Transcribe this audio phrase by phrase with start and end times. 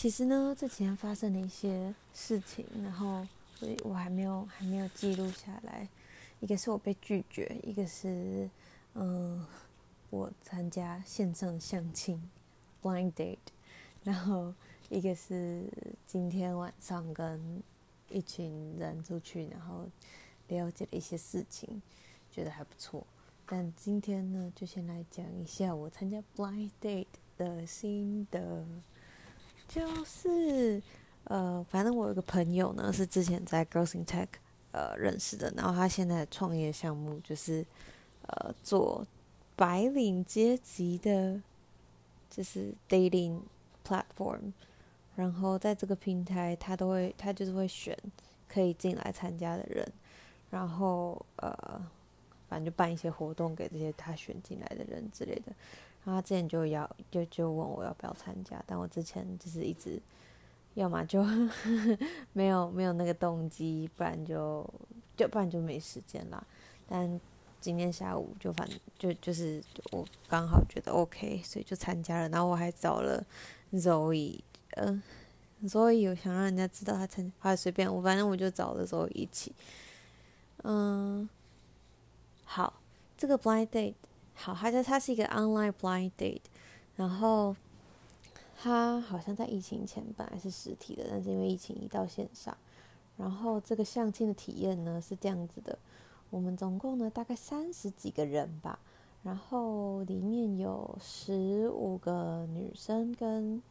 [0.00, 3.26] 其实呢，这几天发生了一些事情，然后
[3.60, 5.86] 我我还没有还没有记录下来。
[6.40, 8.48] 一个是我被拒绝，一个是
[8.94, 9.46] 嗯，
[10.08, 12.18] 我参加线上相亲
[12.82, 13.36] blind date，
[14.02, 14.54] 然后
[14.88, 15.64] 一个是
[16.06, 17.62] 今天晚上跟
[18.08, 19.84] 一群人出去，然后
[20.48, 21.82] 了解了一些事情，
[22.32, 23.06] 觉得还不错。
[23.44, 27.04] 但今天呢，就先来讲一下我参加 blind date
[27.36, 28.64] 的心得。
[29.70, 30.82] 就是
[31.24, 34.26] 呃，反正我有个朋友呢，是之前在 Girls in Tech
[34.72, 37.64] 呃认识的，然后他现在创业项目就是
[38.26, 39.06] 呃做
[39.54, 41.40] 白领阶级的，
[42.28, 43.42] 就是 dating
[43.86, 44.52] platform，
[45.14, 47.96] 然后在这个平台，他都会他就是会选
[48.48, 49.86] 可以进来参加的人，
[50.50, 51.52] 然后呃，
[52.48, 55.52] 反正就办一些活动给这些他选进来的人之类的。
[56.04, 60.00] 他之前就要就就问我要不要参加，但我之前就是一直，
[60.74, 61.22] 要么就
[62.32, 64.68] 没有没有那个动机，不然就
[65.16, 66.42] 就不然就没时间啦。
[66.88, 67.20] 但
[67.60, 72.28] 今天下午就反就就是我刚好觉得 OK，所以就参加了。
[72.30, 73.24] 然后我还找了
[73.72, 74.40] Zoe，
[74.76, 75.02] 嗯
[75.64, 79.52] ，Zoe 有想让人家知道他参，还随便我，反正我就找了 Zoe 一起。
[80.64, 81.28] 嗯，
[82.44, 82.80] 好，
[83.16, 83.94] 这个 blind date。
[84.42, 86.40] 好，他就他是一个 online blind date，
[86.96, 87.54] 然后
[88.56, 92.56] 他好像在疫情前本来是实体的，但是因为疫情移到线上。
[93.18, 95.78] 然后这个相亲的体验呢是这样子的，
[96.30, 98.78] 我们总共呢大概三十几个人吧，
[99.22, 103.62] 然后里面有十五个女生跟，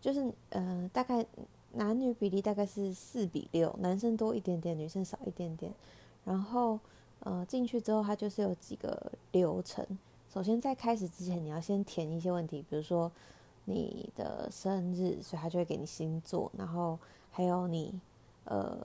[0.00, 1.26] 就是呃大概
[1.72, 5.70] 男女比例大概是四比六，男生多一点点，女生少一点点，
[6.24, 6.80] 然后。
[7.24, 9.86] 呃，进去之后，它就是有几个流程。
[10.32, 13.10] 首先，在开始之前，你要先填一些问题，比如说
[13.66, 16.98] 你的生日，所以他就会给你星座，然后
[17.30, 18.00] 还有你
[18.44, 18.76] 呃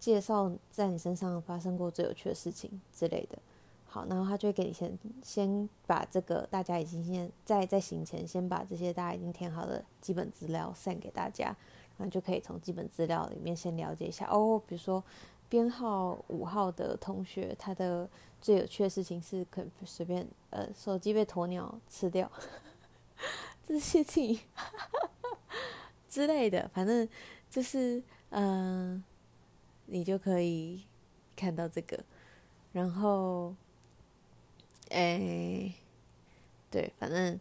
[0.00, 3.38] 介绍在你身上发生过最有趣的事情之类的。
[3.86, 11.54] 好，然后他就会给你先先把这个大家已经先在在行前先把这些大家已经填好的基本资料 send 给大家，
[11.98, 15.04] 那就可以从基本资料里面先了解一下哦，比如说。
[15.50, 18.06] 编号五号的同学，他的
[18.38, 22.30] 最有趣的事情是可随便呃手机被鸵鸟吃掉，
[23.66, 24.38] 这些情
[26.06, 27.08] 之类的，反正
[27.48, 29.02] 就是嗯、
[29.86, 30.82] 你就可以
[31.34, 31.98] 看到这个，
[32.72, 33.54] 然后
[34.90, 35.74] 诶、欸，
[36.70, 37.40] 对，反正。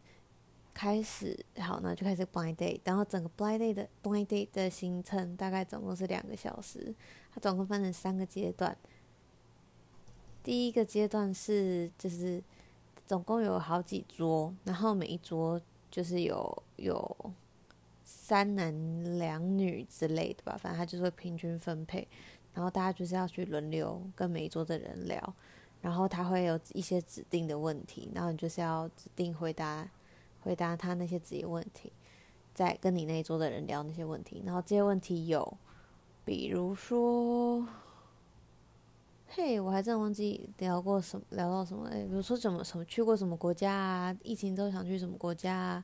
[0.78, 6.94] 开始好，那就开始 blind date，然后整个 blind date 的 blind date 的行程大概总共是两个小时，
[7.34, 8.78] 它总共分成三个阶段。
[10.44, 12.44] 第一个阶段是就是
[13.08, 17.34] 总共有好几桌，然后每一桌就是有有
[18.04, 22.08] 三男两女之类的吧，反正它就是会平均分配，
[22.54, 25.34] 然后大家就是要去轮流跟每一桌的人聊，
[25.82, 29.90] 然后他会有一些指定的问题，然后你就是要指定回答。
[30.48, 31.92] 回答他那些职业问题，
[32.54, 35.58] 再跟你那一桌的人聊那些问题，然后这些问题有，
[36.24, 37.68] 比如说，
[39.28, 45.84] 嘿，我还真忘记聊过什么，聊到什么，哎，比如说怎么什么去过什么国家啊，疫情之后想去什么国家啊，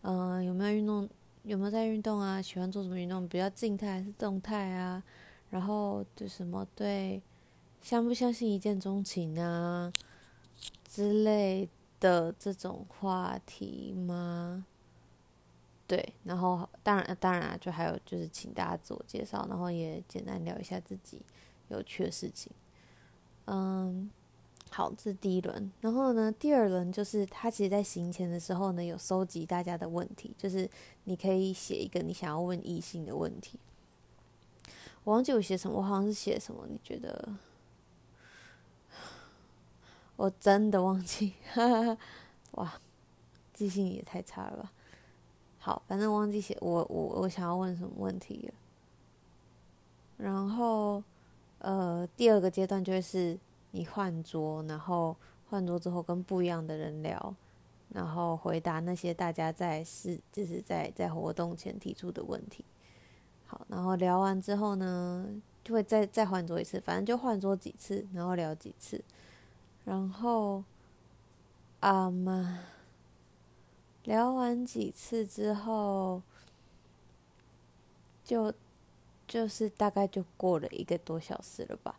[0.00, 1.06] 嗯、呃，有没有运动，
[1.42, 5.02] 有没有在运动啊，喜欢做什么运动，比较静态还是动态啊，
[5.50, 7.20] 然后对什么对，
[7.82, 9.92] 相不相信一见钟情啊
[10.88, 11.68] 之类。
[12.00, 14.64] 的这种话题吗？
[15.86, 21.20] 对，然后当然当然啊，就还有就是请大家自我介绍，然后也简单聊一下自己
[21.68, 22.52] 有趣的事情。
[23.46, 24.10] 嗯，
[24.70, 25.72] 好，这是第一轮。
[25.80, 30.68] 然后呢，第二轮就是他其实在行前的时候呢，有收集大家的问题，就是
[31.04, 33.58] 你可以写一个你想要问异性的问题。
[35.04, 36.66] 我忘记我写什么，我好像是写什么？
[36.68, 37.34] 你觉得？
[40.18, 41.98] 我真的忘记，哈哈哈，
[42.52, 42.80] 哇，
[43.54, 44.72] 记性也太差了吧。
[45.60, 48.54] 好，反正忘记写我我我想要问什么问题了。
[50.16, 51.00] 然后，
[51.60, 53.38] 呃，第二个阶段就是
[53.70, 55.14] 你换桌，然后
[55.48, 57.32] 换桌之后跟不一样的人聊，
[57.90, 62.64] 然后回答那些大家在是就是在在活动前提出的问题。
[63.46, 65.28] 好，然后聊完之后呢，
[65.62, 69.00] 就会再再换桌一次，反正就换桌几次，然后聊几次。
[69.88, 70.62] 然后，
[71.80, 72.58] 啊嘛，
[74.04, 76.20] 聊完几次之后，
[78.22, 78.52] 就
[79.26, 81.98] 就是大概就过了一个多小时了吧。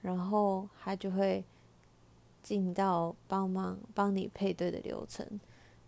[0.00, 1.42] 然后他就会
[2.40, 5.40] 进到帮忙帮你配对的流程。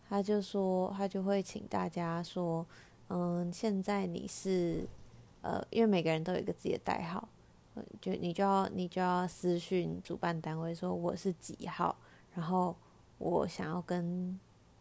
[0.09, 2.67] 他就说，他就会请大家说，
[3.07, 4.85] 嗯，现在你是
[5.43, 7.29] 呃，因为每个人都有一个自己的代号，
[8.01, 11.97] 就你就要你就要私讯主办单位说我是几号，
[12.35, 12.77] 然后
[13.19, 14.39] 我想要跟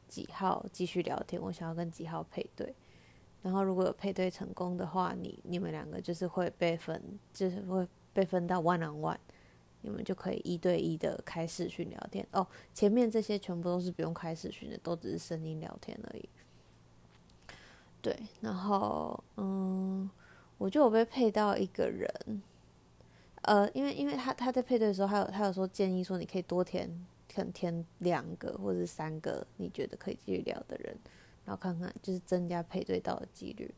[0.07, 2.75] 几号继续聊天，我想要跟几号配对。
[3.41, 6.99] 然后如果有配对成功的话，你你们两个就是会被分，
[7.31, 9.17] 就是会被分到 one on one，
[9.81, 12.47] 你们就可以一对一的开视讯聊天哦。
[12.73, 16.27] 前面这些全部都是不用开视讯的，都只是声音聊天而已。
[18.01, 20.09] 对，然后嗯，
[20.57, 22.09] 我就有被配到一个人，
[23.45, 26.89] 呃，因为因为他他在配对的时候，他有他有说建议说你可以多填，
[27.33, 30.97] 可能填两个或者是三个你觉得可以继续聊的人。
[31.45, 33.73] 然后看看，就是增加配对到的几率。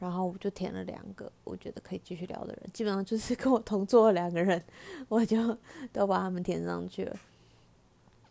[0.00, 4.60] 然后我就填了两个，我觉得可以继续聊的人，基本上就是跟我同桌的两个人，
[5.08, 5.56] 我就
[5.92, 7.16] 都把他们填上去了。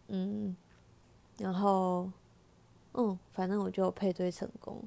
[0.09, 0.53] 嗯，
[1.37, 2.11] 然后，
[2.95, 4.83] 嗯，反正我就配对成功。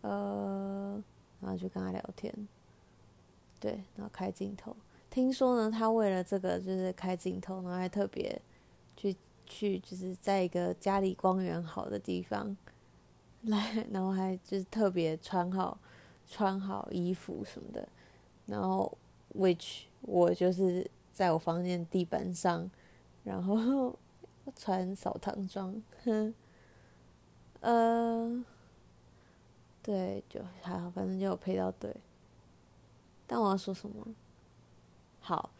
[0.00, 1.02] 呃，
[1.42, 2.34] 然后就跟他聊天，
[3.60, 4.74] 对，然后开镜头。
[5.10, 8.40] 听说呢，他为了这个就是开镜头，然后还特别
[8.96, 9.14] 去。
[9.52, 12.56] 去就是在一个家里光源好的地方
[13.42, 15.76] 来，然后还就是特别穿好
[16.24, 17.88] 穿好衣服什么的，
[18.46, 18.96] 然后
[19.34, 22.70] which 我就是在我房间地板上，
[23.24, 23.98] 然后
[24.54, 26.32] 穿扫堂装，哼，
[27.58, 28.44] 呃，
[29.82, 31.92] 对，就还好，反正就有配到对。
[33.32, 34.08] 但我要说什么？
[35.20, 35.50] 好。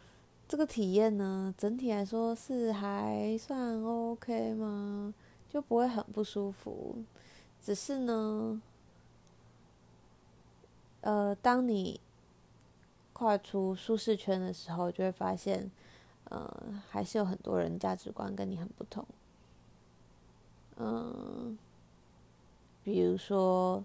[0.48, 5.14] 这个体验呢，整体来说是还算 OK 吗？
[5.48, 7.04] 就不会很不舒服。
[7.62, 8.60] 只是呢，
[11.02, 12.00] 呃，当你
[13.12, 15.70] 跨出舒适圈的时候，就会发现，
[16.24, 19.06] 呃，还是有很多人价值观跟你很不同。
[20.78, 21.56] 嗯、
[22.82, 23.84] 比如说，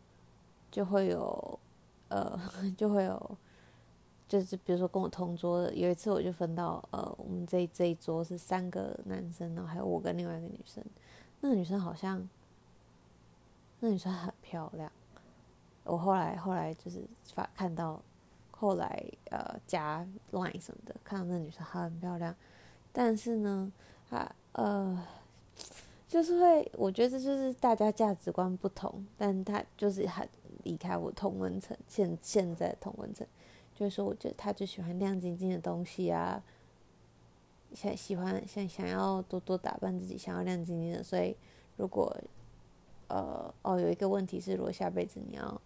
[0.71, 1.59] 就会有，
[2.07, 2.39] 呃，
[2.75, 3.37] 就会有。
[4.27, 10.83] 就是比如说跟我同桌的，有一次我就分到呃，我们这这一桌是三个男生，然后还有我跟另外一个女生。
[11.41, 12.27] 那个女生好像，
[13.79, 14.91] 那女生很漂亮。
[15.83, 17.03] 我后来后来就是
[17.35, 18.01] 发看到，
[18.49, 22.35] 后来呃加 line 什么的，看到那女生很漂亮。
[22.91, 23.71] 但是呢，
[24.09, 25.05] 她呃，
[26.07, 30.27] 就是会我觉得就是大家价值观不同，但她就是很
[30.63, 33.27] 离开我同温层，现现在同温层。
[33.75, 36.41] 就是说，我觉得他就喜欢亮晶晶的东西啊，
[37.73, 41.03] 想喜欢想想要多多打扮自己，想要亮晶晶的。
[41.03, 41.35] 所以，
[41.75, 42.15] 如果
[43.09, 45.61] 呃哦有一个问题是，如果下辈子你要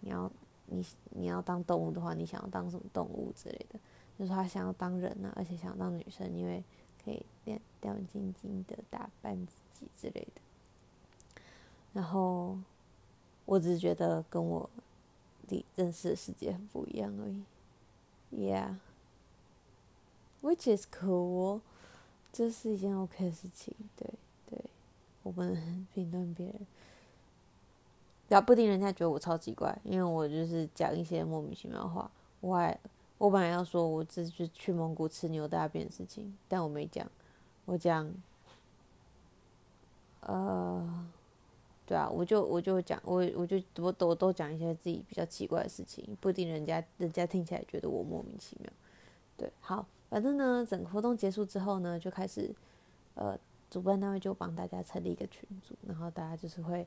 [0.00, 0.30] 你要
[0.66, 3.78] 你你要当动物的话，你想要当什么动物之类的？
[4.18, 6.62] 就是他想要当人呢、啊，而且想要当女生，因为
[7.04, 10.42] 可以亮亮晶晶的打扮自己之类的。
[11.92, 12.58] 然后，
[13.44, 14.68] 我只是觉得跟我
[15.48, 17.42] 你认识的世界很不一样而已。
[18.34, 18.76] Yeah，which
[20.74, 21.60] is cool，
[22.32, 23.74] 这是一件 OK 的事情。
[23.94, 24.08] 对
[24.48, 24.58] 对，
[25.22, 26.66] 我不能评论别人，
[28.28, 32.10] 要不定人家觉得我超奇怪，因为我就是讲一些莫名其妙的话。
[32.40, 32.78] 我还
[33.18, 37.06] 我本来要说我这是去蒙古吃牛大便的事情，但我没讲，
[37.66, 38.12] 我讲，
[40.20, 41.06] 呃。
[41.92, 48.72] 对啊，我就我就讲，我我就我都都讲一些自己比较奇怪的事情，不一定人家人家听起来觉得我莫名其妙。
[49.36, 52.50] 对，好，反正呢，整个活动结束之后呢，就开始，
[53.14, 56.86] 呃，主办单位就帮大家成立一个群组，然后大家就是会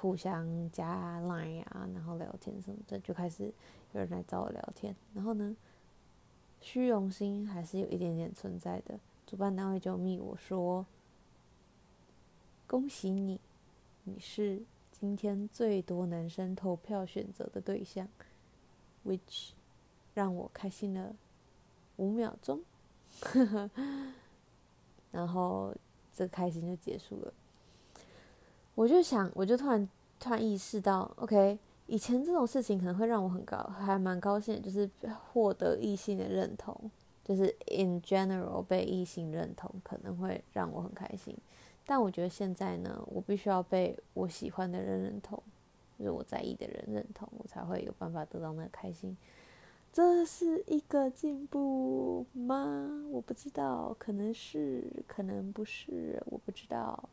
[0.00, 3.52] 互相加 line 啊，然后聊天什么的，就开始
[3.92, 4.96] 有人来找我聊天。
[5.12, 5.54] 然后呢，
[6.62, 10.86] 虚荣心还是有一点点存在的，主办单位就密我说，
[12.66, 13.38] 恭喜你。
[14.04, 18.08] 你是今天最多男生投票选择的对象
[19.06, 19.50] ，which
[20.12, 21.14] 让我开心了
[21.96, 22.60] 五秒钟，
[25.12, 25.72] 然后
[26.12, 27.32] 这开心就结束了。
[28.74, 34.90] 我就想，我就突然突然意识到，OK，以前这种事情可能会让我很高，还蛮高兴，就是
[35.30, 36.90] 获得异性的认同，
[37.22, 41.36] 就是 in general 被异性认同，可能会让我很开心。
[41.84, 45.42] 但我觉得现在呢，我必须要被我喜欢的人认同，
[45.98, 49.16] 就是我在意的人认同，我才会有办法得到那个开心。
[49.92, 52.88] 这是一个进步吗？
[53.10, 57.08] 我不知道，可能是，可能不是，我不知道。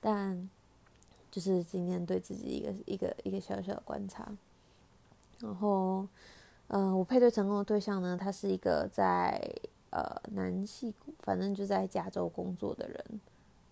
[0.00, 0.50] 但
[1.30, 4.26] 就是今天对自己一个一个一个小小的观察。
[5.38, 6.08] 然后，
[6.68, 9.40] 嗯、呃，我配对成功的对象呢，他是一个在
[9.90, 13.20] 呃南矽谷，反正就在加州工作的人。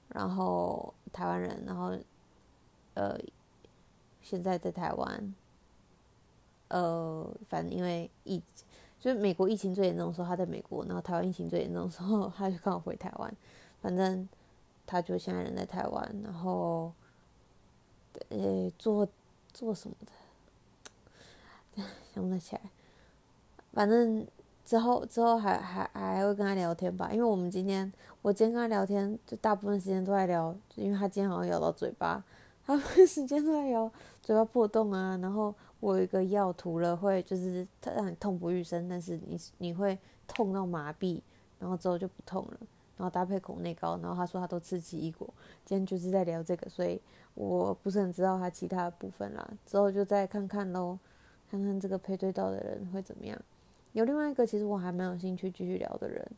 [0.09, 1.97] 然后台湾人，然后，
[2.95, 3.19] 呃，
[4.23, 5.35] 现在在台湾，
[6.69, 8.43] 呃，反正因为疫，
[8.99, 13.35] 就是美国疫情最严重的时候他在美国，然后台湾疫情最严重的时候 他就刚好回台湾，
[13.81, 14.29] 反正
[14.87, 16.93] 他就现在人在台湾，然后，
[18.31, 19.07] 呃，做
[19.53, 19.97] 做什么
[21.77, 21.83] 的，
[22.15, 22.63] 想不起来，
[23.73, 24.27] 反正。
[24.69, 32.23] 之后之后还还还会跟他聊天吧，因为我们今天我今天跟他聊天，就大部分时间都在聊，因为他今天好像咬到嘴巴，
[32.67, 35.19] 大部分时间都在聊嘴巴破洞啊。
[35.23, 41.19] 然后我有一个药涂了会就是他让你痛不欲生，但是你你会痛到麻痹，
[41.59, 42.59] 然后之后就不痛了。
[42.99, 45.27] 然后搭配口内膏，然后他说他都吃奇异果。
[45.65, 47.01] 今天就是在聊这个，所以
[47.33, 49.49] 我不是很知道他其他部分啦。
[49.65, 50.99] 之后就再看看喽，
[51.51, 53.39] 看看这个配对到的人会怎么样。
[53.93, 56.31] 有另外一个，其实我还蛮有兴趣继续聊的人，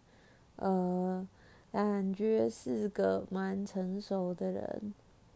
[0.56, 1.26] 呃，
[1.72, 4.94] 感觉是个蛮成熟的人，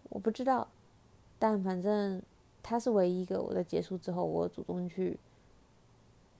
[0.09, 0.66] 我不知道，
[1.38, 2.23] 但反正
[2.62, 5.18] 他是唯一一个我在结束之后，我主动去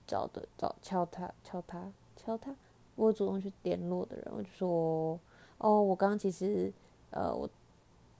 [0.07, 2.55] 找的，找敲他，敲他，敲他，
[2.95, 5.19] 我主动去联络的人，我就说，
[5.57, 6.71] 哦，我刚其实，
[7.11, 7.47] 呃，我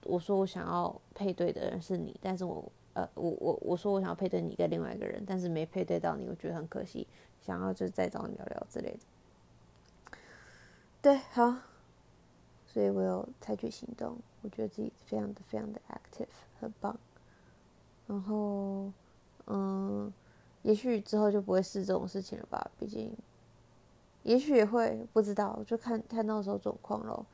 [0.04, 7.06] 我说我想要配对的人是你，但是我，呃，我我我说我想要配对你跟另外一个人，但是没配对到你，我觉得很可惜。
[7.46, 10.18] 想要就是再找你聊聊之类的，
[11.00, 11.54] 对，好，
[12.66, 16.26] 所以我有采取行动，我觉得自己非常的非常的 active，
[16.58, 16.98] 很棒。
[18.08, 18.90] 然后，
[19.46, 20.12] 嗯，
[20.62, 22.68] 也许之后就不会是这种事情了吧？
[22.80, 23.12] 毕竟，
[24.24, 27.24] 也许也会，不知道，就看看到时候状况咯。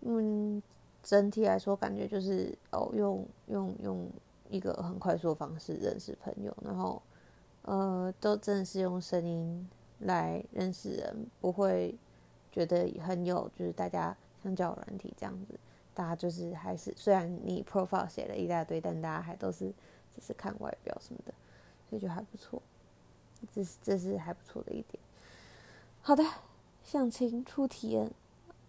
[0.00, 0.60] 嗯，
[1.00, 4.10] 整体来说，感觉就是哦，用用用
[4.48, 7.00] 一个很快速的方式认识朋友，然后。
[7.62, 9.68] 呃，都真的是用声音
[10.00, 11.94] 来认识人，不会
[12.50, 15.54] 觉得很有，就是大家像交友软体这样子，
[15.94, 19.72] 大家就是还是虽然你 profile 写了一大堆，但大家还都是
[20.14, 21.34] 只是看外表什么的，
[21.88, 22.60] 所以就还不错，
[23.54, 25.02] 这是这是还不错的一点。
[26.02, 26.24] 好的，
[26.82, 28.10] 相亲初体验，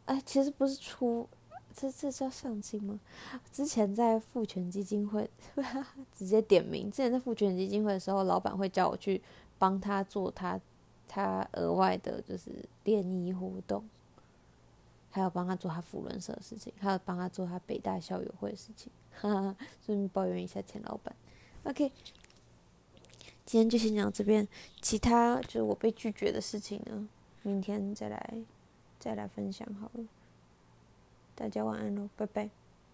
[0.05, 1.27] 哎，其实不是初。
[1.75, 2.99] 这这叫相亲吗？
[3.51, 5.85] 之前在父权基金会呵呵
[6.15, 6.91] 直接点名。
[6.91, 9.21] 之前在父权基金会的时候，老板会叫我去
[9.57, 10.59] 帮他做他
[11.07, 12.51] 他额外的，就是
[12.83, 13.83] 联谊活动，
[15.09, 18.91] 还有帮他做他辅轮社的事情，还有帮他做他北大校友会的事情。
[19.13, 21.15] 哈哈，顺便抱怨一下钱老板。
[21.63, 21.91] OK，
[23.45, 24.47] 今天就先讲这边，
[24.81, 27.07] 其他就是我被拒绝的事情呢，
[27.43, 28.37] 明天再来
[28.99, 30.05] 再来分享好了。
[31.35, 32.60] 大家晚安喽，拜拜。